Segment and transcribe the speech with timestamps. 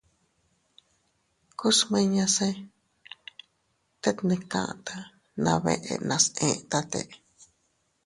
[1.57, 2.49] Ku smiñase
[4.01, 4.95] tet ne kata
[5.43, 7.01] na beʼe nas etate.